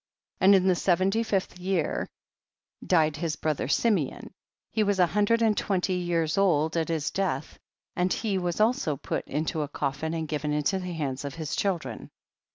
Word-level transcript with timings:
4. 0.39 0.45
And 0.45 0.55
in 0.55 0.67
the 0.67 0.73
seventy 0.73 1.21
fifth 1.21 1.59
year 1.59 2.09
died 2.83 3.17
his 3.17 3.35
brother 3.35 3.67
Simeon, 3.67 4.31
he 4.71 4.81
was 4.81 4.97
a 4.97 5.05
hundred 5.05 5.43
and 5.43 5.55
twenty 5.55 5.93
years 5.93 6.39
old 6.39 6.75
at 6.75 6.87
his 6.87 7.11
death, 7.11 7.59
and 7.95 8.11
he 8.11 8.39
was 8.39 8.59
also 8.59 8.97
put 8.97 9.27
into 9.27 9.61
a 9.61 9.67
coffin 9.67 10.15
and 10.15 10.27
given 10.27 10.53
into 10.53 10.79
the 10.79 10.91
hands 10.91 11.23
of 11.23 11.35
liis 11.35 11.55
children. 11.55 12.09